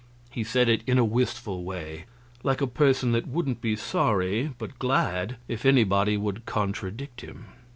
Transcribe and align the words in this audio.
He 0.31 0.43
said 0.43 0.67
it 0.67 0.81
in 0.87 0.97
a 0.97 1.05
wistful 1.05 1.63
way, 1.63 2.05
like 2.41 2.59
a 2.59 2.65
person 2.65 3.11
that 3.11 3.27
wouldn't 3.27 3.61
be 3.61 3.75
sorry, 3.75 4.51
but 4.57 4.79
glad, 4.79 5.37
if 5.47 5.63
anybody 5.63 6.17
would 6.17 6.47
contradict 6.47 7.21
him. 7.21 7.45